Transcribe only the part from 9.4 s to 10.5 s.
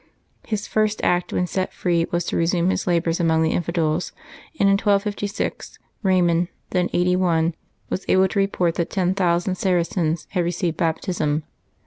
Saracens had